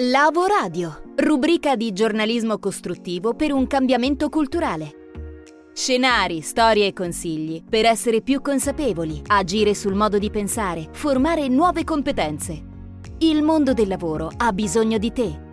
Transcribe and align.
Lavo 0.00 0.46
Radio, 0.46 1.02
rubrica 1.16 1.74
di 1.74 1.92
giornalismo 1.92 2.60
costruttivo 2.60 3.34
per 3.34 3.50
un 3.50 3.66
cambiamento 3.66 4.28
culturale. 4.28 4.92
Scenari, 5.72 6.40
storie 6.40 6.86
e 6.86 6.92
consigli 6.92 7.64
per 7.68 7.84
essere 7.84 8.20
più 8.20 8.40
consapevoli, 8.40 9.20
agire 9.26 9.74
sul 9.74 9.94
modo 9.94 10.18
di 10.18 10.30
pensare, 10.30 10.86
formare 10.92 11.48
nuove 11.48 11.82
competenze. 11.82 12.62
Il 13.18 13.42
mondo 13.42 13.74
del 13.74 13.88
lavoro 13.88 14.30
ha 14.36 14.52
bisogno 14.52 14.98
di 14.98 15.12
te. 15.12 15.46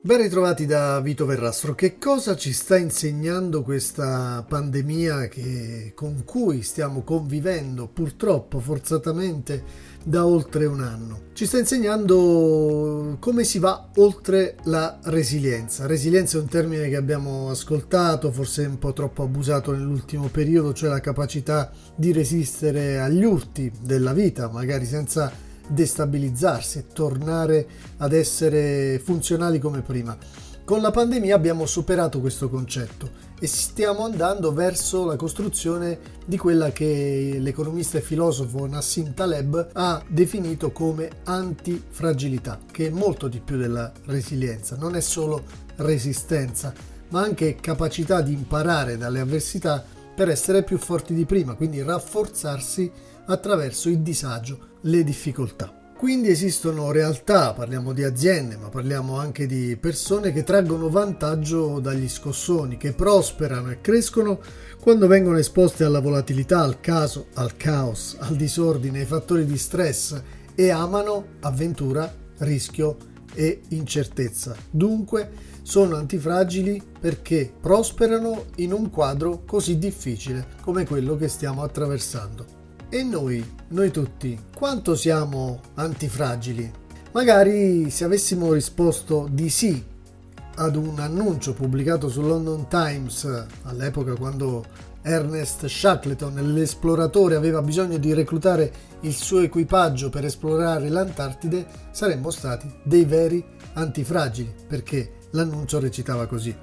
Ben 0.00 0.22
ritrovati 0.22 0.66
da 0.66 1.00
Vito 1.00 1.26
Verrastro. 1.26 1.74
Che 1.74 1.98
cosa 1.98 2.36
ci 2.36 2.52
sta 2.52 2.76
insegnando 2.76 3.64
questa 3.64 4.44
pandemia 4.48 5.26
che, 5.26 5.90
con 5.96 6.22
cui 6.24 6.62
stiamo 6.62 7.02
convivendo 7.02 7.88
purtroppo 7.88 8.60
forzatamente 8.60 9.64
da 10.06 10.24
oltre 10.24 10.66
un 10.66 10.80
anno. 10.82 11.20
Ci 11.32 11.46
sta 11.46 11.58
insegnando 11.58 13.16
come 13.18 13.42
si 13.42 13.58
va 13.58 13.88
oltre 13.96 14.54
la 14.64 15.00
resilienza. 15.02 15.86
Resilienza 15.86 16.38
è 16.38 16.40
un 16.40 16.46
termine 16.46 16.88
che 16.88 16.94
abbiamo 16.94 17.50
ascoltato, 17.50 18.30
forse 18.30 18.64
un 18.66 18.78
po' 18.78 18.92
troppo 18.92 19.24
abusato 19.24 19.72
nell'ultimo 19.72 20.28
periodo, 20.28 20.72
cioè 20.72 20.90
la 20.90 21.00
capacità 21.00 21.72
di 21.96 22.12
resistere 22.12 23.00
agli 23.00 23.24
urti 23.24 23.70
della 23.82 24.12
vita, 24.12 24.48
magari 24.48 24.86
senza 24.86 25.32
destabilizzarsi 25.66 26.78
e 26.78 26.84
tornare 26.92 27.66
ad 27.96 28.12
essere 28.12 29.00
funzionali 29.02 29.58
come 29.58 29.82
prima. 29.82 30.16
Con 30.64 30.80
la 30.80 30.92
pandemia 30.92 31.34
abbiamo 31.34 31.66
superato 31.66 32.20
questo 32.20 32.48
concetto 32.48 33.25
e 33.38 33.46
stiamo 33.46 34.04
andando 34.04 34.52
verso 34.52 35.04
la 35.04 35.16
costruzione 35.16 35.98
di 36.24 36.38
quella 36.38 36.70
che 36.72 37.36
l'economista 37.38 37.98
e 37.98 38.00
filosofo 38.00 38.66
Nassim 38.66 39.12
Taleb 39.12 39.70
ha 39.72 40.02
definito 40.08 40.72
come 40.72 41.10
antifragilità, 41.24 42.58
che 42.70 42.86
è 42.86 42.90
molto 42.90 43.28
di 43.28 43.40
più 43.40 43.56
della 43.56 43.92
resilienza, 44.06 44.76
non 44.76 44.96
è 44.96 45.00
solo 45.00 45.44
resistenza, 45.76 46.72
ma 47.10 47.20
anche 47.20 47.56
capacità 47.56 48.22
di 48.22 48.32
imparare 48.32 48.96
dalle 48.96 49.20
avversità 49.20 49.84
per 50.14 50.30
essere 50.30 50.62
più 50.62 50.78
forti 50.78 51.12
di 51.12 51.26
prima, 51.26 51.54
quindi 51.54 51.82
rafforzarsi 51.82 52.90
attraverso 53.26 53.88
il 53.90 53.98
disagio, 53.98 54.58
le 54.82 55.04
difficoltà. 55.04 55.85
Quindi 55.96 56.28
esistono 56.28 56.92
realtà, 56.92 57.54
parliamo 57.54 57.94
di 57.94 58.04
aziende, 58.04 58.58
ma 58.58 58.68
parliamo 58.68 59.18
anche 59.18 59.46
di 59.46 59.78
persone 59.80 60.30
che 60.30 60.44
traggono 60.44 60.90
vantaggio 60.90 61.80
dagli 61.80 62.06
scossoni, 62.06 62.76
che 62.76 62.92
prosperano 62.92 63.70
e 63.70 63.80
crescono 63.80 64.38
quando 64.78 65.06
vengono 65.06 65.38
esposte 65.38 65.84
alla 65.84 66.00
volatilità, 66.00 66.60
al 66.60 66.80
caso, 66.80 67.28
al 67.34 67.56
caos, 67.56 68.14
al 68.18 68.36
disordine, 68.36 69.00
ai 69.00 69.06
fattori 69.06 69.46
di 69.46 69.56
stress 69.56 70.20
e 70.54 70.70
amano 70.70 71.28
avventura, 71.40 72.14
rischio 72.38 72.96
e 73.32 73.62
incertezza. 73.68 74.54
Dunque 74.70 75.30
sono 75.62 75.96
antifragili 75.96 76.80
perché 77.00 77.50
prosperano 77.58 78.44
in 78.56 78.74
un 78.74 78.90
quadro 78.90 79.44
così 79.46 79.78
difficile 79.78 80.46
come 80.60 80.84
quello 80.84 81.16
che 81.16 81.28
stiamo 81.28 81.62
attraversando. 81.62 82.55
E 82.88 83.02
noi, 83.02 83.44
noi 83.68 83.90
tutti, 83.90 84.38
quanto 84.54 84.94
siamo 84.94 85.60
antifragili? 85.74 86.70
Magari 87.10 87.90
se 87.90 88.04
avessimo 88.04 88.52
risposto 88.52 89.28
di 89.28 89.50
sì 89.50 89.84
ad 90.54 90.76
un 90.76 91.00
annuncio 91.00 91.52
pubblicato 91.52 92.08
sul 92.08 92.26
London 92.26 92.68
Times 92.68 93.46
all'epoca 93.62 94.14
quando 94.14 94.64
Ernest 95.02 95.66
Shackleton, 95.66 96.34
l'esploratore, 96.52 97.34
aveva 97.34 97.60
bisogno 97.60 97.98
di 97.98 98.14
reclutare 98.14 98.72
il 99.00 99.14
suo 99.14 99.40
equipaggio 99.40 100.08
per 100.08 100.24
esplorare 100.24 100.88
l'Antartide, 100.88 101.66
saremmo 101.90 102.30
stati 102.30 102.72
dei 102.84 103.04
veri 103.04 103.44
antifragili, 103.72 104.54
perché 104.64 105.14
l'annuncio 105.30 105.80
recitava 105.80 106.26
così. 106.26 106.54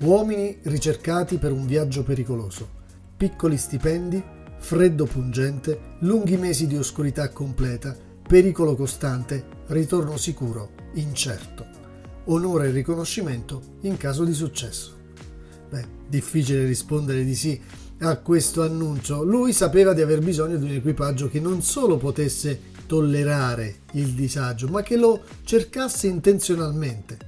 Uomini 0.00 0.58
ricercati 0.64 1.38
per 1.38 1.52
un 1.52 1.64
viaggio 1.64 2.02
pericoloso, 2.02 2.68
piccoli 3.16 3.56
stipendi 3.56 4.36
freddo 4.58 5.04
pungente, 5.06 5.96
lunghi 6.00 6.36
mesi 6.36 6.66
di 6.66 6.76
oscurità 6.76 7.30
completa, 7.30 7.96
pericolo 8.26 8.74
costante, 8.76 9.44
ritorno 9.68 10.16
sicuro, 10.16 10.70
incerto, 10.94 11.66
onore 12.24 12.68
e 12.68 12.72
riconoscimento 12.72 13.62
in 13.82 13.96
caso 13.96 14.24
di 14.24 14.34
successo. 14.34 14.96
Beh, 15.70 15.86
difficile 16.08 16.64
rispondere 16.64 17.24
di 17.24 17.34
sì 17.34 17.60
a 18.00 18.16
questo 18.18 18.62
annuncio. 18.62 19.22
Lui 19.22 19.52
sapeva 19.52 19.92
di 19.92 20.02
aver 20.02 20.20
bisogno 20.20 20.56
di 20.56 20.64
un 20.64 20.72
equipaggio 20.72 21.28
che 21.28 21.40
non 21.40 21.62
solo 21.62 21.96
potesse 21.96 22.76
tollerare 22.86 23.80
il 23.92 24.14
disagio, 24.14 24.68
ma 24.68 24.82
che 24.82 24.96
lo 24.96 25.22
cercasse 25.44 26.06
intenzionalmente. 26.06 27.26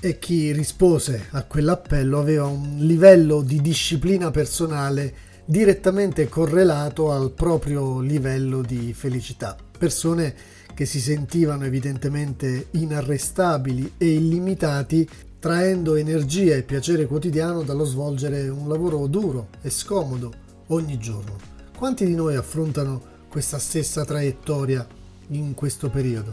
E 0.00 0.18
chi 0.18 0.52
rispose 0.52 1.26
a 1.30 1.44
quell'appello 1.44 2.18
aveva 2.18 2.46
un 2.46 2.78
livello 2.78 3.42
di 3.42 3.60
disciplina 3.60 4.30
personale 4.30 5.28
direttamente 5.50 6.28
correlato 6.28 7.10
al 7.10 7.32
proprio 7.32 7.98
livello 7.98 8.62
di 8.62 8.94
felicità. 8.94 9.56
Persone 9.76 10.32
che 10.74 10.86
si 10.86 11.00
sentivano 11.00 11.64
evidentemente 11.64 12.68
inarrestabili 12.70 13.94
e 13.98 14.12
illimitati, 14.12 15.08
traendo 15.40 15.96
energia 15.96 16.54
e 16.54 16.62
piacere 16.62 17.06
quotidiano 17.06 17.62
dallo 17.62 17.82
svolgere 17.82 18.48
un 18.48 18.68
lavoro 18.68 19.08
duro 19.08 19.48
e 19.60 19.70
scomodo 19.70 20.32
ogni 20.68 20.98
giorno. 20.98 21.36
Quanti 21.76 22.06
di 22.06 22.14
noi 22.14 22.36
affrontano 22.36 23.02
questa 23.28 23.58
stessa 23.58 24.04
traiettoria 24.04 24.86
in 25.30 25.54
questo 25.54 25.90
periodo? 25.90 26.30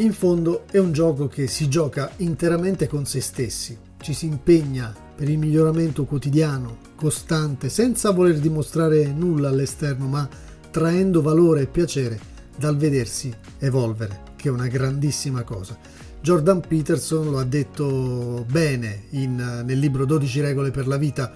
In 0.00 0.12
fondo 0.12 0.66
è 0.70 0.76
un 0.76 0.92
gioco 0.92 1.28
che 1.28 1.46
si 1.46 1.66
gioca 1.70 2.12
interamente 2.18 2.86
con 2.88 3.06
se 3.06 3.22
stessi, 3.22 3.78
ci 4.00 4.14
si 4.14 4.26
impegna 4.26 4.94
per 5.14 5.28
il 5.28 5.38
miglioramento 5.38 6.04
quotidiano, 6.04 6.78
costante, 6.96 7.68
senza 7.68 8.10
voler 8.10 8.38
dimostrare 8.38 9.12
nulla 9.12 9.48
all'esterno, 9.48 10.06
ma 10.06 10.28
traendo 10.70 11.20
valore 11.20 11.62
e 11.62 11.66
piacere 11.66 12.18
dal 12.56 12.76
vedersi 12.76 13.34
evolvere, 13.58 14.22
che 14.36 14.48
è 14.48 14.50
una 14.52 14.66
grandissima 14.66 15.42
cosa. 15.42 15.76
Jordan 16.22 16.60
Peterson 16.60 17.30
lo 17.30 17.38
ha 17.38 17.44
detto 17.44 18.44
bene 18.50 19.04
in, 19.10 19.62
nel 19.64 19.78
libro 19.78 20.04
12 20.04 20.40
regole 20.40 20.70
per 20.70 20.86
la 20.86 20.96
vita. 20.96 21.32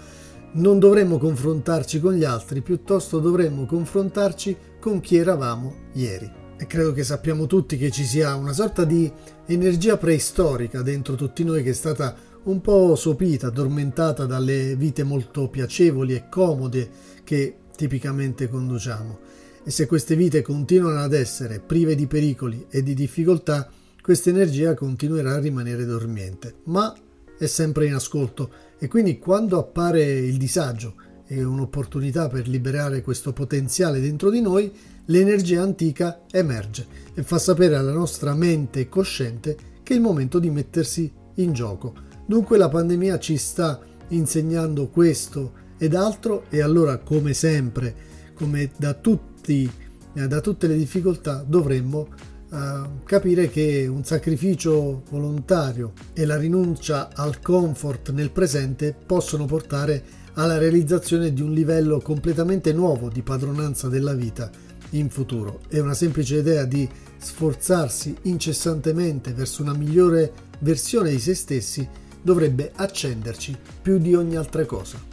Non 0.52 0.78
dovremmo 0.78 1.18
confrontarci 1.18 2.00
con 2.00 2.12
gli 2.12 2.24
altri, 2.24 2.60
piuttosto 2.60 3.18
dovremmo 3.18 3.66
confrontarci 3.66 4.56
con 4.78 5.00
chi 5.00 5.16
eravamo 5.16 5.74
ieri. 5.94 6.30
E 6.56 6.66
credo 6.66 6.92
che 6.92 7.02
sappiamo 7.02 7.46
tutti 7.46 7.76
che 7.76 7.90
ci 7.90 8.04
sia 8.04 8.36
una 8.36 8.52
sorta 8.52 8.84
di 8.84 9.10
energia 9.46 9.96
preistorica 9.96 10.82
dentro 10.82 11.14
tutti 11.14 11.42
noi 11.44 11.62
che 11.62 11.70
è 11.70 11.74
stata 11.74 12.14
un 12.44 12.60
po' 12.60 12.94
sopita, 12.94 13.46
addormentata 13.46 14.26
dalle 14.26 14.76
vite 14.76 15.02
molto 15.02 15.48
piacevoli 15.48 16.14
e 16.14 16.28
comode 16.28 16.90
che 17.24 17.56
tipicamente 17.76 18.48
conduciamo. 18.48 19.18
E 19.64 19.70
se 19.70 19.86
queste 19.86 20.14
vite 20.14 20.42
continuano 20.42 21.00
ad 21.00 21.14
essere 21.14 21.60
prive 21.60 21.94
di 21.94 22.06
pericoli 22.06 22.66
e 22.68 22.82
di 22.82 22.92
difficoltà, 22.94 23.70
questa 24.02 24.28
energia 24.28 24.74
continuerà 24.74 25.34
a 25.34 25.38
rimanere 25.38 25.86
dormiente, 25.86 26.56
ma 26.64 26.94
è 27.38 27.46
sempre 27.46 27.86
in 27.86 27.94
ascolto. 27.94 28.50
E 28.78 28.88
quindi 28.88 29.18
quando 29.18 29.58
appare 29.58 30.02
il 30.02 30.36
disagio 30.36 30.96
e 31.26 31.42
un'opportunità 31.42 32.28
per 32.28 32.46
liberare 32.46 33.00
questo 33.00 33.32
potenziale 33.32 34.00
dentro 34.00 34.28
di 34.28 34.42
noi, 34.42 34.70
l'energia 35.06 35.62
antica 35.62 36.24
emerge 36.30 36.86
e 37.14 37.22
fa 37.22 37.38
sapere 37.38 37.76
alla 37.76 37.92
nostra 37.92 38.34
mente 38.34 38.90
cosciente 38.90 39.56
che 39.82 39.94
è 39.94 39.96
il 39.96 40.02
momento 40.02 40.38
di 40.38 40.50
mettersi 40.50 41.10
in 41.36 41.52
gioco 41.54 42.12
Dunque 42.26 42.56
la 42.56 42.70
pandemia 42.70 43.18
ci 43.18 43.36
sta 43.36 43.80
insegnando 44.08 44.88
questo 44.88 45.62
ed 45.76 45.94
altro 45.94 46.44
e 46.48 46.62
allora 46.62 46.98
come 46.98 47.34
sempre, 47.34 47.94
come 48.34 48.70
da, 48.76 48.94
tutti, 48.94 49.70
eh, 50.14 50.26
da 50.26 50.40
tutte 50.40 50.66
le 50.66 50.76
difficoltà, 50.76 51.44
dovremmo 51.46 52.08
uh, 52.48 53.02
capire 53.04 53.50
che 53.50 53.86
un 53.86 54.04
sacrificio 54.04 55.02
volontario 55.10 55.92
e 56.14 56.24
la 56.24 56.36
rinuncia 56.36 57.10
al 57.12 57.40
comfort 57.40 58.10
nel 58.10 58.30
presente 58.30 58.94
possono 59.04 59.44
portare 59.44 60.22
alla 60.34 60.56
realizzazione 60.56 61.32
di 61.32 61.42
un 61.42 61.52
livello 61.52 62.00
completamente 62.00 62.72
nuovo 62.72 63.10
di 63.10 63.22
padronanza 63.22 63.88
della 63.88 64.14
vita 64.14 64.50
in 64.90 65.10
futuro. 65.10 65.60
È 65.68 65.78
una 65.78 65.94
semplice 65.94 66.38
idea 66.38 66.64
di 66.64 66.88
sforzarsi 67.18 68.16
incessantemente 68.22 69.32
verso 69.32 69.62
una 69.62 69.74
migliore 69.74 70.32
versione 70.60 71.10
di 71.10 71.18
se 71.18 71.34
stessi 71.34 71.86
dovrebbe 72.24 72.72
accenderci 72.74 73.54
più 73.82 73.98
di 73.98 74.14
ogni 74.14 74.34
altra 74.34 74.64
cosa. 74.64 75.12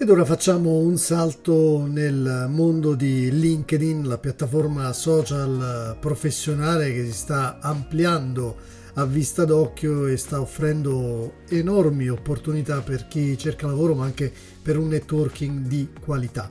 Ed 0.00 0.10
ora 0.10 0.24
facciamo 0.24 0.76
un 0.78 0.96
salto 0.98 1.86
nel 1.86 2.46
mondo 2.48 2.94
di 2.94 3.30
LinkedIn, 3.30 4.06
la 4.06 4.18
piattaforma 4.18 4.92
social 4.92 5.96
professionale 5.98 6.92
che 6.92 7.04
si 7.06 7.12
sta 7.12 7.58
ampliando 7.60 8.56
a 8.94 9.04
vista 9.04 9.44
d'occhio 9.44 10.06
e 10.06 10.16
sta 10.16 10.40
offrendo 10.40 11.44
enormi 11.48 12.08
opportunità 12.08 12.80
per 12.80 13.06
chi 13.08 13.38
cerca 13.38 13.66
lavoro 13.66 13.94
ma 13.94 14.04
anche 14.04 14.32
per 14.62 14.76
un 14.76 14.88
networking 14.88 15.66
di 15.66 15.88
qualità. 16.00 16.50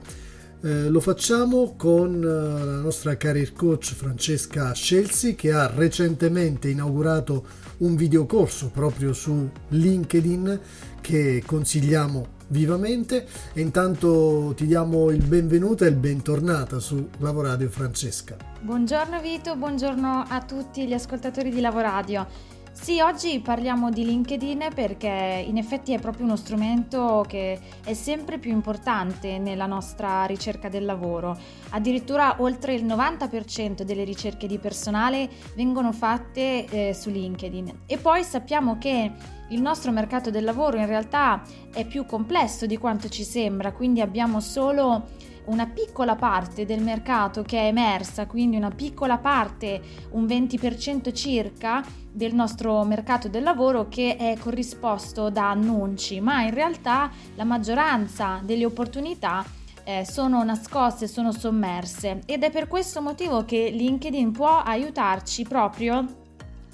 Eh, 0.59 0.89
lo 0.89 0.99
facciamo 0.99 1.75
con 1.77 2.15
eh, 2.15 2.65
la 2.65 2.81
nostra 2.81 3.15
career 3.15 3.53
coach 3.53 3.93
Francesca 3.93 4.73
Scelsi 4.73 5.35
che 5.35 5.51
ha 5.51 5.67
recentemente 5.67 6.67
inaugurato 6.69 7.45
un 7.77 7.95
videocorso 7.95 8.71
proprio 8.71 9.13
su 9.13 9.47
LinkedIn 9.69 10.59
che 10.99 11.43
consigliamo 11.45 12.35
vivamente 12.47 13.27
e 13.53 13.61
intanto 13.61 14.53
ti 14.55 14.65
diamo 14.65 15.11
il 15.11 15.23
benvenuto 15.23 15.83
e 15.85 15.89
il 15.89 15.95
bentornata 15.95 16.79
su 16.79 17.07
Lavoradio 17.19 17.69
Francesca. 17.69 18.35
Buongiorno 18.59 19.21
Vito, 19.21 19.55
buongiorno 19.55 20.25
a 20.27 20.41
tutti 20.41 20.87
gli 20.87 20.93
ascoltatori 20.93 21.51
di 21.51 21.61
Lavoradio. 21.61 22.55
Sì, 22.79 23.01
oggi 23.01 23.41
parliamo 23.41 23.89
di 23.89 24.05
LinkedIn 24.05 24.69
perché 24.73 25.43
in 25.45 25.57
effetti 25.57 25.91
è 25.91 25.99
proprio 25.99 26.25
uno 26.25 26.37
strumento 26.37 27.25
che 27.27 27.59
è 27.83 27.93
sempre 27.93 28.37
più 28.37 28.51
importante 28.51 29.39
nella 29.39 29.65
nostra 29.65 30.23
ricerca 30.25 30.69
del 30.69 30.85
lavoro. 30.85 31.37
Addirittura 31.71 32.35
oltre 32.37 32.75
il 32.75 32.85
90% 32.85 33.81
delle 33.81 34.05
ricerche 34.05 34.47
di 34.47 34.57
personale 34.57 35.27
vengono 35.55 35.91
fatte 35.91 36.65
eh, 36.65 36.93
su 36.93 37.09
LinkedIn. 37.09 37.79
E 37.87 37.97
poi 37.97 38.23
sappiamo 38.23 38.77
che 38.77 39.11
il 39.49 39.61
nostro 39.61 39.91
mercato 39.91 40.29
del 40.29 40.45
lavoro 40.45 40.77
in 40.77 40.85
realtà 40.85 41.41
è 41.73 41.85
più 41.85 42.05
complesso 42.05 42.65
di 42.65 42.77
quanto 42.77 43.09
ci 43.09 43.23
sembra, 43.23 43.73
quindi 43.73 44.01
abbiamo 44.01 44.39
solo 44.39 45.09
una 45.47 45.67
piccola 45.67 46.15
parte 46.15 46.65
del 46.65 46.81
mercato 46.81 47.43
che 47.43 47.59
è 47.59 47.65
emersa, 47.65 48.25
quindi 48.25 48.55
una 48.55 48.71
piccola 48.71 49.17
parte, 49.17 49.81
un 50.11 50.25
20% 50.25 51.13
circa 51.13 51.83
del 52.11 52.33
nostro 52.33 52.83
mercato 52.83 53.27
del 53.27 53.43
lavoro 53.43 53.87
che 53.87 54.15
è 54.15 54.37
corrisposto 54.39 55.29
da 55.29 55.51
annunci, 55.51 56.19
ma 56.19 56.41
in 56.43 56.53
realtà 56.53 57.11
la 57.35 57.43
maggioranza 57.43 58.39
delle 58.43 58.65
opportunità 58.65 59.45
eh, 59.83 60.05
sono 60.05 60.43
nascoste, 60.43 61.07
sono 61.07 61.31
sommerse. 61.31 62.21
Ed 62.25 62.43
è 62.43 62.51
per 62.51 62.67
questo 62.67 63.01
motivo 63.01 63.45
che 63.45 63.69
LinkedIn 63.69 64.31
può 64.31 64.61
aiutarci 64.61 65.43
proprio 65.43 66.05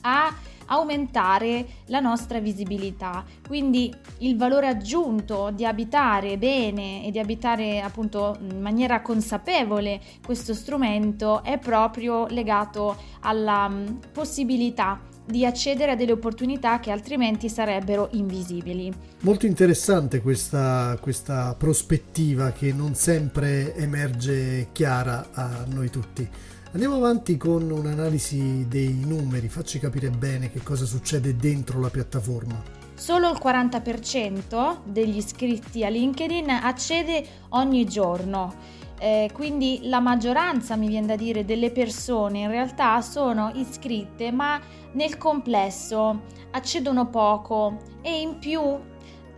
a 0.02 0.34
aumentare 0.68 1.66
la 1.88 2.00
nostra 2.00 2.40
visibilità. 2.40 3.24
Quindi 3.46 3.94
il 4.20 4.38
valore 4.38 4.68
aggiunto 4.68 5.52
di 5.54 5.66
abitare 5.66 6.38
bene 6.38 7.06
e 7.06 7.12
di 7.12 7.20
abitare 7.20 7.82
appunto 7.82 8.38
in 8.40 8.62
maniera 8.62 9.02
consapevole 9.02 10.00
questo 10.26 10.54
strumento 10.54 11.44
è 11.44 11.58
proprio 11.58 12.26
legato 12.28 12.96
alla 13.22 13.70
mm, 13.70 13.86
possibilità 14.12 15.12
di 15.26 15.46
accedere 15.46 15.92
a 15.92 15.96
delle 15.96 16.12
opportunità 16.12 16.80
che 16.80 16.92
altrimenti 16.92 17.50
sarebbero 17.50 18.10
invisibili. 18.12 18.92
Molto 19.22 19.46
interessante 19.46 20.22
questa, 20.22 20.98
questa 21.00 21.56
prospettiva 21.58 22.52
che 22.52 22.74
non 22.74 22.94
sempre 22.94 23.74
emerge 23.76 24.68
chiara 24.74 25.30
a 25.32 25.66
noi 25.68 25.90
tutti. 25.90 26.28
Andiamo 26.74 26.96
avanti 26.96 27.38
con 27.38 27.70
un'analisi 27.70 28.68
dei 28.68 28.96
numeri, 29.06 29.48
facci 29.48 29.78
capire 29.78 30.10
bene 30.10 30.50
che 30.50 30.64
cosa 30.64 30.86
succede 30.86 31.36
dentro 31.36 31.80
la 31.80 31.92
piattaforma. 31.92 32.60
Solo 32.96 33.30
il 33.30 33.38
40% 33.40 34.80
degli 34.84 35.18
iscritti 35.18 35.86
a 35.86 35.90
LinkedIn 35.90 36.50
accede 36.50 37.24
ogni 37.50 37.86
giorno. 37.86 38.56
Eh, 38.98 39.30
quindi 39.34 39.82
la 39.84 40.00
maggioranza, 40.00 40.76
mi 40.76 40.88
viene 40.88 41.06
da 41.06 41.16
dire, 41.16 41.46
delle 41.46 41.70
persone 41.70 42.40
in 42.40 42.50
realtà 42.50 43.02
sono 43.02 43.52
iscritte, 43.54 44.32
ma 44.32 44.60
nel 44.94 45.16
complesso 45.18 46.24
accedono 46.50 47.08
poco 47.08 47.78
e 48.02 48.20
in 48.20 48.40
più 48.40 48.62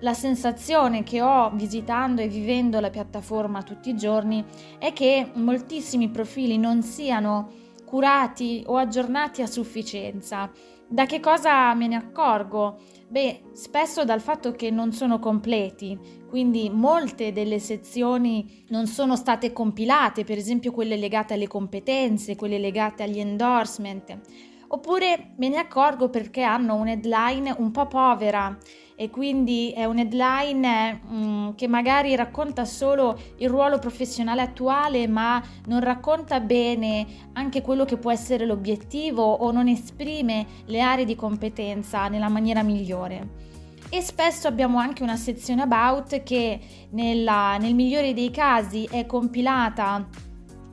la 0.06 0.14
sensazione 0.14 1.02
che 1.02 1.20
ho 1.24 1.50
visitando 1.50 2.22
e 2.22 2.28
vivendo 2.28 2.80
la 2.80 2.92
piattaforma 2.92 3.64
tutti 3.64 3.90
i 3.90 3.96
giorni 3.96 4.46
è 4.78 4.94
che 4.94 5.32
moltissimi 5.34 6.10
profili 6.10 6.60
non 6.60 6.84
siano 6.84 7.50
curati 7.84 8.64
o 8.68 8.78
aggiornati 8.78 9.42
a 9.42 9.48
sufficienza. 9.48 10.52
Da 10.88 11.08
che 11.08 11.20
cosa 11.20 11.74
me 11.74 11.88
ne 11.88 11.96
accorgo? 11.96 12.82
Beh, 13.08 13.46
spesso 13.54 14.06
dal 14.06 14.22
fatto 14.22 14.52
che 14.52 14.70
non 14.70 14.92
sono 14.92 15.18
completi, 15.18 15.98
quindi 16.30 16.70
molte 16.70 17.32
delle 17.32 17.58
sezioni 17.58 18.64
non 18.70 18.86
sono 18.86 19.16
state 19.16 19.52
compilate, 19.52 20.24
per 20.24 20.38
esempio 20.38 20.72
quelle 20.72 20.98
legate 20.98 21.34
alle 21.34 21.48
competenze, 21.48 22.36
quelle 22.36 22.60
legate 22.60 23.02
agli 23.02 23.20
endorsement 23.20 24.20
oppure 24.68 25.34
me 25.38 25.48
ne 25.48 25.58
accorgo 25.58 26.10
perché 26.10 26.42
hanno 26.42 26.76
un 26.76 26.88
headline 26.88 27.54
un 27.60 27.72
po' 27.72 27.88
povera 27.88 28.58
e 28.96 29.10
quindi 29.10 29.72
è 29.76 29.84
un 29.86 30.00
headline 30.00 30.94
mh, 30.94 31.16
mm, 31.16 31.50
che 31.56 31.68
magari 31.68 32.16
racconta 32.16 32.64
solo 32.66 33.20
il 33.38 33.50
ruolo 33.50 33.78
professionale 33.78 34.42
attuale 34.42 35.08
ma 35.08 35.42
non 35.66 35.82
racconta 35.82 36.40
bene 36.40 37.06
anche 37.34 37.62
quello 37.62 37.84
che 37.84 37.98
può 37.98 38.12
essere 38.12 38.46
l'obiettivo 38.46 39.24
o 39.24 39.52
non 39.52 39.68
esprime 39.68 40.46
le 40.66 40.80
aree 40.82 41.06
di 41.06 41.16
competenza 41.16 42.08
nella 42.08 42.30
maniera 42.30 42.64
migliore. 42.64 43.44
E 43.90 44.02
spesso 44.02 44.48
abbiamo 44.48 44.80
anche 44.80 45.04
una 45.04 45.16
sezione 45.16 45.62
about 45.62 46.24
che 46.24 46.60
nella, 46.92 47.58
nel 47.58 47.76
migliore 47.76 48.14
dei 48.14 48.32
casi 48.32 48.88
è 48.90 49.06
compilata 49.06 50.08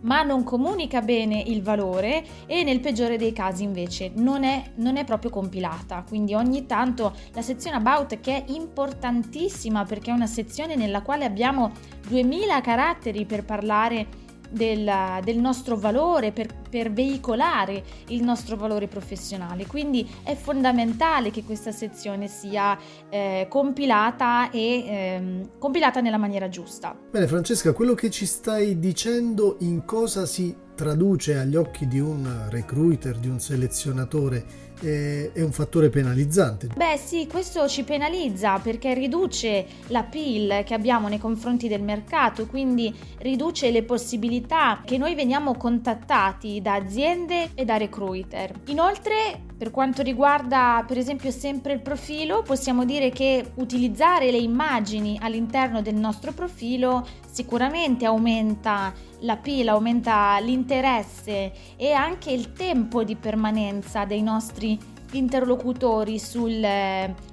ma 0.02 0.22
non 0.22 0.44
comunica 0.44 1.00
bene 1.02 1.43
il 1.46 1.62
valore 1.62 2.25
e 2.46 2.62
nel 2.62 2.81
peggiore 2.81 3.19
dei 3.19 3.32
casi 3.32 3.62
invece 3.62 4.12
non 4.14 4.44
è, 4.44 4.62
non 4.76 4.96
è 4.96 5.04
proprio 5.04 5.31
compilata. 5.31 6.04
Quindi 6.06 6.34
ogni 6.34 6.66
tanto 6.66 7.14
la 7.32 7.43
sezione 7.43 7.76
about 7.76 8.20
che 8.20 8.44
è 8.44 8.52
importantissima 8.52 9.84
perché 9.84 10.10
è 10.10 10.14
una 10.14 10.26
sezione 10.26 10.76
nella 10.76 11.02
quale 11.02 11.25
abbiamo 11.25 11.72
2000 12.08 12.60
caratteri 12.60 13.25
per 13.25 13.44
parlare 13.44 14.22
del, 14.52 14.90
del 15.25 15.38
nostro 15.38 15.76
valore, 15.76 16.31
per, 16.32 16.49
per, 16.69 16.93
veicolare 16.93 17.82
il 18.08 18.22
nostro 18.22 18.56
valore 18.56 18.87
professionale. 18.87 19.66
Quindi 19.66 20.08
è 20.22 20.34
fondamentale 20.34 21.31
che 21.31 21.43
questa 21.43 21.72
sezione 21.72 22.28
sia 22.28 22.78
eh, 23.08 23.46
compilata 23.49 24.50
e 24.50 24.84
ehm, 24.87 25.50
compilata 25.58 26.00
nella 26.00 26.19
maniera 26.19 26.49
giusta. 26.49 26.96
Bene 27.10 27.26
Francesca, 27.26 27.72
quello 27.72 27.94
che 27.94 28.10
ci 28.10 28.26
stai 28.26 28.78
dicendo 28.78 29.56
in 29.60 29.84
cosa 29.84 30.26
si 30.26 30.54
traduce 30.75 31.37
agli 31.37 31.56
occhi 31.56 31.87
di 31.87 32.00
un 32.00 32.49
recruiter, 32.49 33.16
di 33.16 33.28
un 33.28 33.38
selezionatore 33.38 34.72
è 34.82 35.40
un 35.40 35.52
fattore 35.52 35.88
penalizzante. 35.88 36.69
Beh 36.75 36.96
sì, 36.96 37.26
questo 37.26 37.69
ci 37.69 37.84
penalizza 37.84 38.58
perché 38.58 38.94
riduce 38.94 39.67
la 39.88 40.02
PIL 40.02 40.62
che 40.64 40.75
abbiamo 40.75 41.08
nei 41.08 41.19
confronti 41.19 41.69
del 41.69 41.82
mercato, 41.82 42.46
quindi 42.46 42.94
riduce 43.19 43.70
le 43.70 43.82
possibilità 43.82 44.83
che 44.85 44.99
noi 44.99 45.14
veniamo 45.14 45.57
contattati 45.57 46.61
da 46.61 46.75
aziende 46.75 47.50
e 47.54 47.64
da 47.64 47.76
recruiter. 47.76 48.52
Inoltre, 48.66 49.50
per 49.62 49.71
quanto 49.71 50.02
riguarda 50.02 50.83
per 50.88 50.99
esempio 50.99 51.31
sempre 51.31 51.73
il 51.73 51.83
profilo, 51.83 52.42
possiamo 52.42 52.85
dire 52.85 53.11
che 53.11 53.52
utilizzare 53.54 54.33
le 54.33 54.38
immagini 54.38 55.16
all'interno 55.23 55.81
del 55.81 55.95
nostro 55.95 56.33
profilo 56.33 57.07
sicuramente 57.31 58.04
aumenta 58.04 58.92
la 59.21 59.37
pila, 59.37 59.75
aumenta 59.75 60.37
l'interesse 60.40 61.52
e 61.76 61.92
anche 61.92 62.33
il 62.33 62.52
tempo 62.54 63.04
di 63.04 63.14
permanenza 63.14 64.04
dei 64.04 64.21
nostri 64.21 64.76
interlocutori 65.12 66.19
sul, 66.19 66.66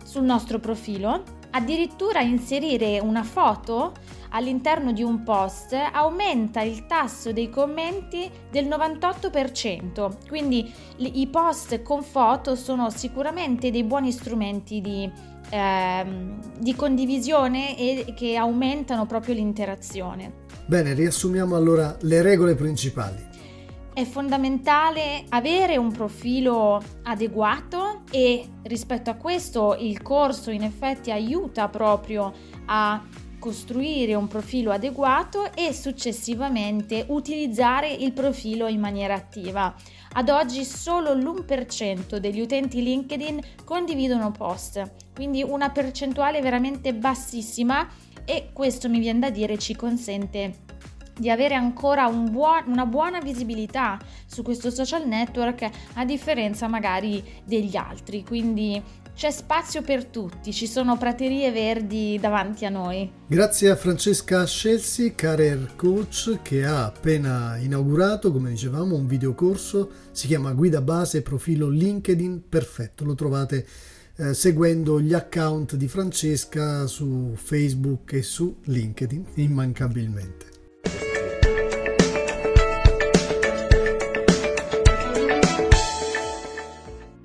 sul 0.03 0.23
nostro 0.23 0.59
profilo. 0.59 1.23
Addirittura 1.49 2.21
inserire 2.21 2.99
una 2.99 3.23
foto 3.23 3.93
all'interno 4.29 4.91
di 4.91 5.03
un 5.03 5.23
post 5.23 5.73
aumenta 5.73 6.61
il 6.61 6.85
tasso 6.85 7.31
dei 7.31 7.49
commenti 7.49 8.29
del 8.51 8.65
98%. 8.65 10.27
Quindi 10.27 10.71
i 10.97 11.27
post 11.27 11.81
con 11.81 12.03
foto 12.03 12.55
sono 12.55 12.89
sicuramente 12.89 13.71
dei 13.71 13.83
buoni 13.83 14.11
strumenti 14.11 14.81
di, 14.81 15.09
ehm, 15.49 16.59
di 16.59 16.75
condivisione 16.75 17.77
e 17.77 18.13
che 18.15 18.35
aumentano 18.35 19.05
proprio 19.05 19.35
l'interazione. 19.35 20.47
Bene, 20.65 20.93
riassumiamo 20.93 21.55
allora 21.55 21.97
le 22.01 22.21
regole 22.21 22.55
principali. 22.55 23.27
È 23.91 24.05
fondamentale 24.05 25.25
avere 25.29 25.75
un 25.75 25.91
profilo 25.91 26.81
adeguato 27.03 28.03
e 28.11 28.47
rispetto 28.63 29.09
a 29.09 29.15
questo 29.15 29.75
il 29.77 30.01
corso 30.01 30.51
in 30.51 30.63
effetti 30.63 31.11
aiuta 31.11 31.67
proprio 31.67 32.31
a 32.67 33.03
costruire 33.39 34.13
un 34.13 34.27
profilo 34.27 34.71
adeguato 34.71 35.53
e 35.55 35.73
successivamente 35.73 37.05
utilizzare 37.07 37.89
il 37.91 38.11
profilo 38.11 38.67
in 38.67 38.79
maniera 38.79 39.15
attiva. 39.15 39.73
Ad 40.13 40.29
oggi 40.29 40.63
solo 40.65 41.13
l'1% 41.13 42.17
degli 42.17 42.41
utenti 42.41 42.83
LinkedIn 42.83 43.39
condividono 43.63 44.31
post, 44.31 44.91
quindi 45.15 45.41
una 45.41 45.69
percentuale 45.69 46.41
veramente 46.41 46.93
bassissima 46.93 47.87
e 48.25 48.49
questo 48.53 48.89
mi 48.89 48.99
viene 48.99 49.19
da 49.19 49.29
dire 49.29 49.57
ci 49.57 49.75
consente 49.75 50.67
di 51.19 51.29
avere 51.29 51.53
ancora 51.53 52.07
un 52.07 52.31
buon, 52.31 52.63
una 52.67 52.85
buona 52.85 53.19
visibilità 53.19 53.99
su 54.25 54.41
questo 54.41 54.71
social 54.71 55.05
network 55.05 55.69
a 55.95 56.05
differenza 56.05 56.67
magari 56.67 57.23
degli 57.43 57.75
altri 57.75 58.23
quindi 58.23 58.81
c'è 59.19 59.31
spazio 59.31 59.81
per 59.81 60.05
tutti, 60.05 60.53
ci 60.53 60.65
sono 60.65 60.97
praterie 60.97 61.51
verdi 61.51 62.17
davanti 62.21 62.63
a 62.63 62.69
noi. 62.69 63.11
Grazie 63.27 63.69
a 63.69 63.75
Francesca 63.75 64.45
Scelsi, 64.45 65.13
career 65.13 65.75
coach, 65.75 66.39
che 66.41 66.65
ha 66.65 66.85
appena 66.85 67.57
inaugurato, 67.57 68.31
come 68.31 68.51
dicevamo, 68.51 68.95
un 68.95 69.07
videocorso, 69.07 69.91
si 70.11 70.27
chiama 70.27 70.53
Guida 70.53 70.79
Base 70.79 71.21
Profilo 71.21 71.67
LinkedIn 71.67 72.47
Perfetto, 72.47 73.03
lo 73.03 73.13
trovate 73.13 73.67
eh, 74.15 74.33
seguendo 74.33 75.01
gli 75.01 75.13
account 75.13 75.75
di 75.75 75.89
Francesca 75.89 76.87
su 76.87 77.33
Facebook 77.35 78.13
e 78.13 78.21
su 78.21 78.55
LinkedIn, 78.63 79.25
immancabilmente. 79.33 80.45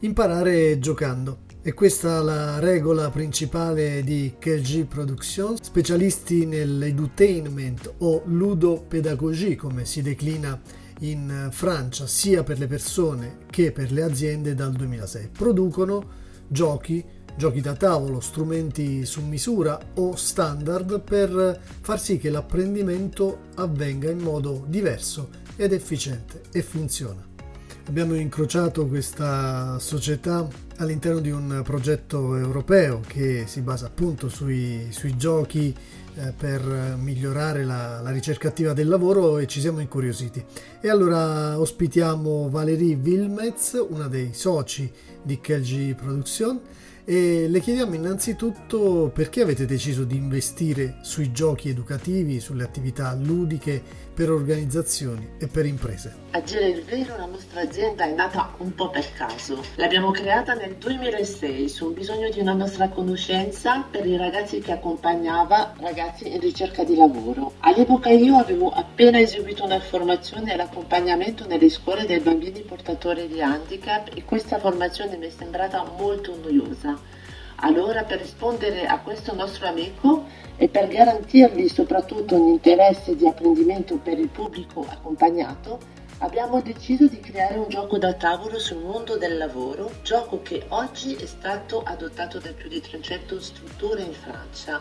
Imparare 0.00 0.80
giocando. 0.80 1.52
E 1.66 1.73
questa 1.73 2.18
è 2.18 2.23
la 2.23 2.59
regola 2.59 3.09
principale 3.09 4.02
di 4.02 4.35
KG 4.38 4.85
Productions, 4.85 5.62
specialisti 5.62 6.44
nell'edutainment 6.44 7.94
o 8.00 8.21
ludopedagogie 8.26 9.56
come 9.56 9.87
si 9.87 10.02
declina 10.02 10.61
in 11.00 11.49
Francia 11.50 12.06
sia 12.06 12.42
per 12.42 12.59
le 12.59 12.66
persone 12.66 13.38
che 13.49 13.73
per 13.73 13.92
le 13.92 14.02
aziende 14.02 14.54
dal 14.54 14.73
2006. 14.73 15.30
Producono 15.33 16.06
giochi, 16.47 17.02
giochi 17.35 17.62
da 17.62 17.73
tavolo, 17.73 18.21
strumenti 18.21 19.06
su 19.06 19.23
misura 19.23 19.78
o 19.94 20.16
standard 20.16 21.00
per 21.00 21.59
far 21.80 21.99
sì 21.99 22.18
che 22.18 22.28
l'apprendimento 22.28 23.44
avvenga 23.54 24.11
in 24.11 24.18
modo 24.18 24.66
diverso 24.68 25.30
ed 25.56 25.73
efficiente 25.73 26.42
e 26.52 26.61
funziona. 26.61 27.33
Abbiamo 27.86 28.14
incrociato 28.14 28.86
questa 28.86 29.78
società 29.78 30.48
all'interno 30.78 31.20
di 31.20 31.30
un 31.30 31.60
progetto 31.62 32.34
europeo 32.34 33.00
che 33.06 33.44
si 33.46 33.60
basa 33.60 33.86
appunto 33.86 34.30
sui, 34.30 34.88
sui 34.90 35.16
giochi 35.18 35.72
eh, 36.14 36.32
per 36.36 36.96
migliorare 36.98 37.62
la, 37.62 38.00
la, 38.00 38.10
ricerca 38.10 38.48
attiva 38.48 38.72
del 38.72 38.88
lavoro 38.88 39.36
e 39.36 39.46
ci 39.46 39.60
siamo 39.60 39.80
incuriositi. 39.80 40.42
E 40.80 40.88
allora 40.88 41.60
ospitiamo 41.60 42.48
Valérie 42.48 42.94
Wilmetz, 42.96 43.84
una 43.86 44.08
dei 44.08 44.30
soci 44.32 44.90
di 45.22 45.38
KLG 45.38 45.94
Production 45.94 46.60
e 47.04 47.48
le 47.48 47.60
chiediamo 47.60 47.94
innanzitutto 47.94 49.10
perché 49.12 49.42
avete 49.42 49.66
deciso 49.66 50.04
di 50.04 50.16
investire 50.16 51.00
sui 51.02 51.32
giochi 51.32 51.68
educativi, 51.68 52.40
sulle 52.40 52.64
attività 52.64 53.14
ludiche 53.14 53.82
per 54.14 54.30
organizzazioni 54.30 55.30
e 55.38 55.49
per 55.49 55.66
imprese. 55.66 56.23
A 56.30 56.40
dire 56.40 56.68
il 56.68 56.83
vero, 56.85 57.16
la 57.16 57.26
nostra 57.26 57.62
azienda 57.62 58.04
è 58.04 58.12
nata 58.12 58.54
un 58.59 58.75
po' 58.75 58.88
per 58.88 59.12
caso. 59.12 59.62
L'abbiamo 59.75 60.12
creata 60.12 60.54
nel 60.54 60.76
2006 60.76 61.68
su 61.68 61.87
un 61.87 61.94
bisogno 61.94 62.28
di 62.30 62.38
una 62.38 62.52
nostra 62.52 62.88
conoscenza 62.88 63.85
per 63.90 64.06
i 64.06 64.16
ragazzi 64.16 64.61
che 64.61 64.73
accompagnava 64.73 65.75
ragazzi 65.78 66.33
in 66.33 66.40
ricerca 66.40 66.85
di 66.85 66.94
lavoro. 66.94 67.54
All'epoca 67.61 68.11
io 68.11 68.37
avevo 68.37 68.71
appena 68.71 69.18
eseguito 69.18 69.64
una 69.64 69.80
formazione 69.80 70.52
e 70.52 70.56
l'accompagnamento 70.56 71.47
nelle 71.47 71.68
scuole 71.68 72.06
dei 72.06 72.21
bambini 72.21 72.61
portatori 72.61 73.26
di 73.26 73.42
handicap 73.42 74.11
e 74.14 74.25
questa 74.25 74.59
formazione 74.59 75.16
mi 75.16 75.26
è 75.26 75.30
sembrata 75.30 75.85
molto 75.99 76.37
noiosa. 76.40 77.23
Allora 77.56 78.04
per 78.04 78.18
rispondere 78.18 78.87
a 78.87 79.00
questo 79.00 79.34
nostro 79.34 79.66
amico 79.66 80.26
e 80.56 80.68
per 80.68 80.88
garantirgli 80.88 81.68
soprattutto 81.68 82.34
un 82.34 82.49
interesse 82.49 83.16
di 83.16 83.26
apprendimento 83.26 83.96
per 83.96 84.18
il 84.18 84.28
pubblico 84.28 84.87
accompagnato, 84.88 85.78
abbiamo 86.18 86.61
deciso 86.61 87.06
di 87.06 87.20
creare 87.20 87.58
un 87.58 87.68
gioco 87.68 87.99
da 87.99 88.12
tavolo 88.14 88.58
sul 88.58 88.82
mondo 88.82 89.16
del 89.16 89.37
lavoro, 89.37 89.90
gioco 90.02 90.42
che 90.42 90.64
oggi 90.68 91.14
è 91.14 91.26
stato 91.26 91.82
adottato 91.82 92.38
da 92.38 92.52
più 92.52 92.68
di 92.68 92.80
300 92.80 93.40
strutture 93.40 94.02
in 94.02 94.12
Francia 94.12 94.80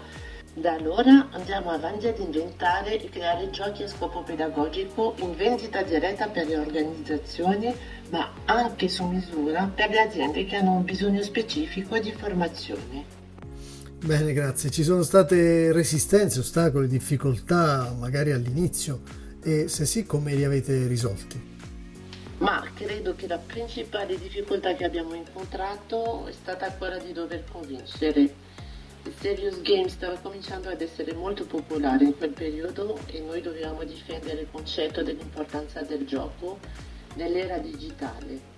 da 0.53 0.73
allora 0.73 1.29
andiamo 1.31 1.71
avanti 1.71 2.07
ad 2.07 2.19
inventare 2.19 3.01
e 3.01 3.09
creare 3.09 3.49
giochi 3.49 3.83
a 3.83 3.87
scopo 3.87 4.21
pedagogico 4.21 5.15
in 5.17 5.35
vendita 5.35 5.81
diretta 5.81 6.27
per 6.27 6.47
le 6.47 6.57
organizzazioni, 6.57 7.73
ma 8.09 8.31
anche 8.45 8.87
su 8.87 9.03
misura 9.05 9.71
per 9.73 9.89
le 9.89 10.01
aziende 10.01 10.45
che 10.45 10.57
hanno 10.57 10.73
un 10.73 10.83
bisogno 10.83 11.23
specifico 11.23 11.97
di 11.97 12.11
formazione. 12.11 13.21
Bene, 14.05 14.33
grazie. 14.33 14.69
Ci 14.69 14.83
sono 14.83 15.01
state 15.01 15.71
resistenze, 15.71 16.39
ostacoli, 16.39 16.87
difficoltà 16.87 17.91
magari 17.97 18.31
all'inizio 18.31 19.01
e 19.41 19.67
se 19.67 19.85
sì, 19.85 20.05
come 20.05 20.35
li 20.35 20.43
avete 20.43 20.85
risolti? 20.87 21.51
Ma 22.39 22.63
credo 22.75 23.15
che 23.15 23.27
la 23.27 23.37
principale 23.37 24.19
difficoltà 24.19 24.75
che 24.75 24.83
abbiamo 24.83 25.15
incontrato 25.15 26.27
è 26.27 26.31
stata 26.31 26.71
quella 26.73 26.97
di 26.97 27.13
dover 27.13 27.43
convincere 27.49 28.51
Serious 29.11 29.61
Games 29.61 29.91
stava 29.91 30.15
cominciando 30.15 30.69
ad 30.69 30.79
essere 30.79 31.13
molto 31.13 31.45
popolare 31.45 32.05
in 32.05 32.17
quel 32.17 32.29
periodo 32.31 32.97
e 33.07 33.19
noi 33.19 33.41
dovevamo 33.41 33.83
difendere 33.83 34.41
il 34.41 34.47
concetto 34.49 35.03
dell'importanza 35.03 35.81
del 35.81 36.05
gioco 36.05 36.57
nell'era 37.15 37.57
digitale. 37.57 38.51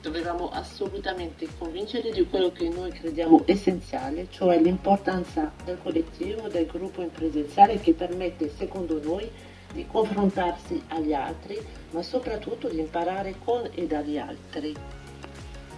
Dovevamo 0.00 0.50
assolutamente 0.50 1.46
convincere 1.56 2.10
di 2.10 2.26
quello 2.28 2.50
che 2.50 2.68
noi 2.68 2.90
crediamo 2.90 3.42
essenziale, 3.46 4.26
cioè 4.30 4.60
l'importanza 4.60 5.52
del 5.64 5.78
collettivo, 5.80 6.48
del 6.48 6.66
gruppo 6.66 7.00
in 7.00 7.12
presenziale 7.12 7.78
che 7.78 7.94
permette, 7.94 8.52
secondo 8.56 9.00
noi, 9.00 9.30
di 9.72 9.86
confrontarsi 9.86 10.82
agli 10.88 11.12
altri, 11.12 11.56
ma 11.90 12.02
soprattutto 12.02 12.68
di 12.68 12.80
imparare 12.80 13.36
con 13.44 13.68
e 13.72 13.86
dagli 13.86 14.18
altri. 14.18 14.74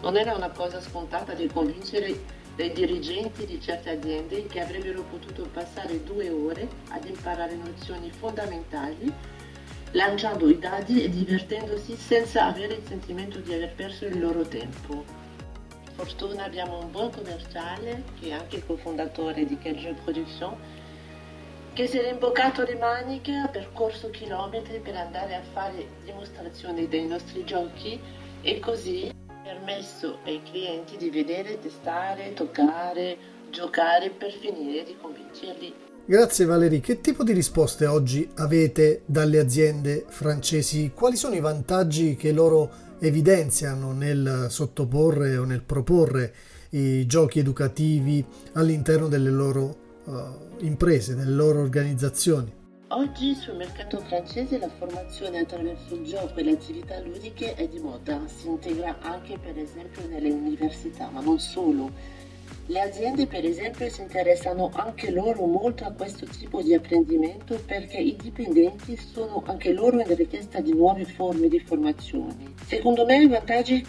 Non 0.00 0.16
era 0.16 0.34
una 0.34 0.50
cosa 0.50 0.80
scontata 0.80 1.34
di 1.34 1.46
convincere 1.48 2.34
dai 2.56 2.72
dirigenti 2.72 3.44
di 3.44 3.60
certe 3.60 3.90
aziende 3.90 4.46
che 4.46 4.60
avrebbero 4.60 5.02
potuto 5.02 5.46
passare 5.52 6.02
due 6.02 6.30
ore 6.30 6.66
ad 6.88 7.04
imparare 7.04 7.54
nozioni 7.54 8.10
fondamentali, 8.10 9.12
lanciando 9.92 10.48
i 10.48 10.58
dadi 10.58 11.04
e 11.04 11.10
divertendosi 11.10 11.94
senza 11.96 12.46
avere 12.46 12.74
il 12.74 12.86
sentimento 12.86 13.38
di 13.40 13.52
aver 13.52 13.74
perso 13.74 14.06
il 14.06 14.18
loro 14.18 14.42
tempo. 14.42 15.04
Fortuna 15.96 16.44
abbiamo 16.44 16.78
un 16.78 16.90
buon 16.90 17.10
commerciale, 17.10 18.04
che 18.18 18.28
è 18.28 18.32
anche 18.32 18.64
cofondatore 18.64 19.44
di 19.44 19.58
Kelgeo 19.58 19.94
Production, 20.02 20.56
che 21.74 21.86
si 21.86 21.98
è 21.98 22.08
rimboccato 22.08 22.62
le 22.62 22.76
maniche, 22.76 23.34
ha 23.34 23.48
percorso 23.48 24.08
chilometri 24.08 24.78
per 24.80 24.96
andare 24.96 25.34
a 25.34 25.42
fare 25.52 25.88
dimostrazioni 26.04 26.88
dei 26.88 27.06
nostri 27.06 27.44
giochi 27.44 28.00
e 28.40 28.58
così 28.60 29.15
permesso 29.46 30.18
ai 30.24 30.42
clienti 30.42 30.96
di 30.96 31.08
vedere, 31.08 31.60
testare, 31.60 32.32
toccare, 32.32 33.16
giocare 33.48 34.10
per 34.10 34.32
finire 34.32 34.82
di 34.82 34.96
convincerli. 35.00 35.72
Grazie 36.04 36.46
Valerie, 36.46 36.80
che 36.80 37.00
tipo 37.00 37.22
di 37.22 37.32
risposte 37.32 37.86
oggi 37.86 38.28
avete 38.34 39.02
dalle 39.06 39.38
aziende 39.38 40.04
francesi? 40.08 40.90
Quali 40.92 41.14
sono 41.14 41.36
i 41.36 41.40
vantaggi 41.40 42.16
che 42.16 42.32
loro 42.32 42.70
evidenziano 42.98 43.92
nel 43.92 44.46
sottoporre 44.48 45.36
o 45.36 45.44
nel 45.44 45.62
proporre 45.62 46.34
i 46.70 47.06
giochi 47.06 47.38
educativi 47.38 48.24
all'interno 48.54 49.06
delle 49.06 49.30
loro 49.30 49.76
uh, 50.06 50.12
imprese, 50.58 51.14
delle 51.14 51.30
loro 51.30 51.60
organizzazioni? 51.60 52.65
Oggi 52.90 53.34
sul 53.34 53.56
mercato 53.56 53.98
francese 53.98 54.58
la 54.58 54.68
formazione 54.68 55.40
attraverso 55.40 55.96
il 55.96 56.04
gioco 56.04 56.38
e 56.38 56.44
le 56.44 56.52
attività 56.52 57.00
ludiche 57.00 57.54
è 57.54 57.66
di 57.66 57.80
moda, 57.80 58.20
si 58.28 58.46
integra 58.46 58.98
anche 59.00 59.36
per 59.38 59.58
esempio 59.58 60.06
nelle 60.06 60.30
università, 60.30 61.08
ma 61.10 61.20
non 61.20 61.40
solo. 61.40 61.90
Le 62.66 62.80
aziende 62.80 63.26
per 63.26 63.44
esempio 63.44 63.88
si 63.88 64.02
interessano 64.02 64.70
anche 64.72 65.10
loro 65.10 65.46
molto 65.46 65.84
a 65.84 65.90
questo 65.90 66.26
tipo 66.26 66.62
di 66.62 66.74
apprendimento 66.74 67.60
perché 67.66 67.96
i 67.96 68.14
dipendenti 68.14 68.96
sono 68.96 69.42
anche 69.46 69.72
loro 69.72 69.98
in 69.98 70.14
richiesta 70.14 70.60
di 70.60 70.72
nuove 70.72 71.04
forme 71.06 71.48
di 71.48 71.58
formazione. 71.58 72.54
Secondo 72.66 73.04
me 73.04 73.20
i 73.20 73.26
vantaggi 73.26 73.84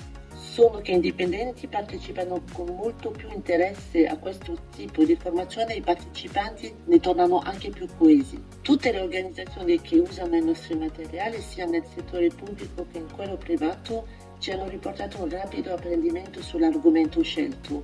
sono 0.57 0.79
che 0.79 0.93
i 0.93 0.99
dipendenti 0.99 1.67
partecipano 1.67 2.41
con 2.51 2.73
molto 2.73 3.11
più 3.11 3.29
interesse 3.29 4.07
a 4.07 4.17
questo 4.17 4.57
tipo 4.75 5.03
di 5.03 5.15
formazione 5.15 5.75
e 5.75 5.77
i 5.77 5.81
partecipanti 5.81 6.73
ne 6.85 6.99
tornano 6.99 7.37
anche 7.37 7.69
più 7.69 7.85
coesi. 7.95 8.43
Tutte 8.63 8.91
le 8.91 9.01
organizzazioni 9.01 9.79
che 9.79 9.99
usano 9.99 10.35
i 10.35 10.43
nostri 10.43 10.73
materiali, 10.73 11.39
sia 11.41 11.67
nel 11.67 11.83
settore 11.93 12.29
pubblico 12.29 12.87
che 12.91 12.97
in 12.97 13.05
quello 13.15 13.37
privato, 13.37 14.07
ci 14.39 14.49
hanno 14.49 14.67
riportato 14.67 15.21
un 15.21 15.29
rapido 15.29 15.75
apprendimento 15.75 16.41
sull'argomento 16.41 17.21
scelto. 17.21 17.79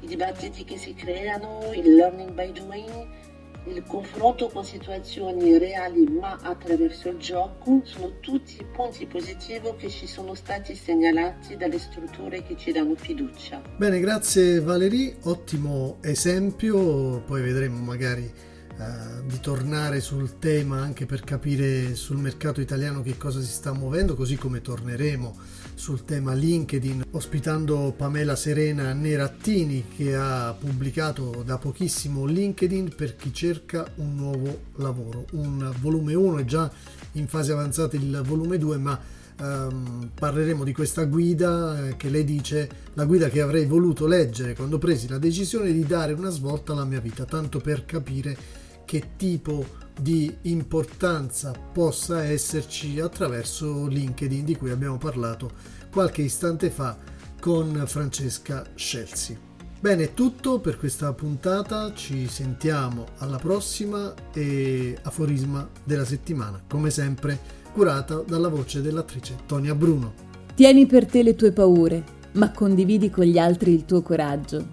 I 0.00 0.06
dibattiti 0.08 0.64
che 0.64 0.78
si 0.78 0.94
creano, 0.94 1.70
il 1.72 1.94
learning 1.94 2.32
by 2.32 2.50
doing, 2.50 3.06
il 3.66 3.84
confronto 3.86 4.48
con 4.48 4.64
situazioni 4.64 5.56
reali 5.58 6.06
ma 6.08 6.38
attraverso 6.42 7.08
il 7.08 7.18
gioco 7.18 7.80
sono 7.84 8.18
tutti 8.20 8.64
punti 8.72 9.06
positivi 9.06 9.74
che 9.78 9.88
ci 9.88 10.06
sono 10.06 10.34
stati 10.34 10.74
segnalati 10.74 11.56
dalle 11.56 11.78
strutture 11.78 12.42
che 12.42 12.56
ci 12.56 12.72
danno 12.72 12.94
fiducia. 12.96 13.62
Bene, 13.76 14.00
grazie 14.00 14.60
Valerie, 14.60 15.16
ottimo 15.22 15.98
esempio, 16.00 17.20
poi 17.20 17.42
vedremo 17.42 17.78
magari 17.78 18.24
eh, 18.24 19.26
di 19.26 19.38
tornare 19.40 20.00
sul 20.00 20.38
tema 20.38 20.80
anche 20.80 21.06
per 21.06 21.20
capire 21.20 21.94
sul 21.94 22.16
mercato 22.16 22.60
italiano 22.60 23.02
che 23.02 23.16
cosa 23.16 23.40
si 23.40 23.52
sta 23.52 23.72
muovendo, 23.72 24.14
così 24.14 24.36
come 24.36 24.60
torneremo 24.60 25.36
sul 25.74 26.04
tema 26.04 26.32
LinkedIn 26.34 27.04
ospitando 27.10 27.92
Pamela 27.96 28.36
Serena 28.36 28.92
Nerattini 28.92 29.84
che 29.96 30.14
ha 30.14 30.54
pubblicato 30.58 31.42
da 31.44 31.58
pochissimo 31.58 32.24
LinkedIn 32.24 32.94
per 32.94 33.16
chi 33.16 33.32
cerca 33.32 33.86
un 33.96 34.14
nuovo 34.14 34.60
lavoro. 34.76 35.26
Un 35.32 35.72
volume 35.80 36.14
1 36.14 36.38
è 36.38 36.44
già 36.44 36.70
in 37.12 37.26
fase 37.26 37.52
avanzata 37.52 37.96
il 37.96 38.22
volume 38.24 38.58
2, 38.58 38.76
ma 38.78 39.20
Um, 39.40 40.10
parleremo 40.14 40.62
di 40.62 40.72
questa 40.74 41.04
guida 41.04 41.88
eh, 41.88 41.96
che 41.96 42.10
lei 42.10 42.22
dice 42.22 42.68
la 42.92 43.06
guida 43.06 43.28
che 43.28 43.40
avrei 43.40 43.64
voluto 43.64 44.06
leggere 44.06 44.54
quando 44.54 44.76
presi 44.78 45.08
la 45.08 45.18
decisione 45.18 45.72
di 45.72 45.84
dare 45.84 46.12
una 46.12 46.28
svolta 46.28 46.72
alla 46.72 46.84
mia 46.84 47.00
vita, 47.00 47.24
tanto 47.24 47.58
per 47.58 47.84
capire 47.86 48.36
che 48.84 49.12
tipo 49.16 49.64
di 50.00 50.34
importanza 50.42 51.52
possa 51.72 52.24
esserci 52.24 53.00
attraverso 53.00 53.86
LinkedIn 53.86 54.44
di 54.44 54.56
cui 54.56 54.70
abbiamo 54.70 54.98
parlato 54.98 55.50
qualche 55.90 56.22
istante 56.22 56.70
fa 56.70 56.96
con 57.40 57.84
Francesca 57.86 58.64
Scelsi. 58.74 59.36
Bene, 59.80 60.04
è 60.04 60.14
tutto 60.14 60.60
per 60.60 60.78
questa 60.78 61.12
puntata, 61.12 61.92
ci 61.92 62.28
sentiamo 62.28 63.06
alla 63.18 63.38
prossima 63.38 64.14
e 64.32 64.96
aforisma 65.02 65.68
della 65.82 66.04
settimana, 66.04 66.62
come 66.68 66.90
sempre 66.90 67.38
curata 67.72 68.22
dalla 68.24 68.48
voce 68.48 68.80
dell'attrice 68.80 69.38
Tonia 69.44 69.74
Bruno. 69.74 70.14
Tieni 70.54 70.86
per 70.86 71.06
te 71.06 71.24
le 71.24 71.34
tue 71.34 71.50
paure, 71.50 72.04
ma 72.34 72.52
condividi 72.52 73.10
con 73.10 73.24
gli 73.24 73.38
altri 73.38 73.72
il 73.72 73.84
tuo 73.84 74.02
coraggio. 74.02 74.64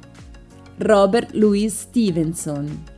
Robert 0.78 1.34
Louis 1.34 1.76
Stevenson 1.76 2.98